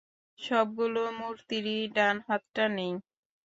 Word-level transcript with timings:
সবগুলো 0.39 1.01
মূর্তিরই 1.19 1.79
ডান 1.95 2.15
হাতটা 2.27 2.65
নেই। 2.75 2.93